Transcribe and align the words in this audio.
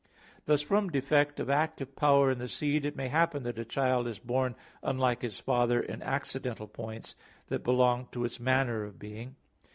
Thus 0.47 0.63
from 0.63 0.89
defect 0.89 1.39
of 1.39 1.47
active 1.47 1.95
power 1.95 2.31
in 2.31 2.39
the 2.39 2.47
seed 2.47 2.87
it 2.87 2.95
may 2.95 3.07
happen 3.07 3.43
that 3.43 3.59
a 3.59 3.63
child 3.63 4.07
is 4.07 4.17
born 4.17 4.55
unlike 4.81 5.23
its 5.23 5.39
father 5.39 5.79
in 5.79 6.01
accidental 6.01 6.67
points, 6.67 7.13
that 7.49 7.63
belong 7.63 8.07
to 8.11 8.25
its 8.25 8.39
manner 8.39 8.83
of 8.83 8.97
being. 8.97 9.35